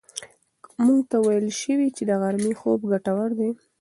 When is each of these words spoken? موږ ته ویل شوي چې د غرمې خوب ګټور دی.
موږ 0.85 0.99
ته 1.09 1.17
ویل 1.25 1.47
شوي 1.61 1.87
چې 1.95 2.03
د 2.05 2.11
غرمې 2.21 2.53
خوب 2.59 2.79
ګټور 2.91 3.29
دی. 3.39 3.49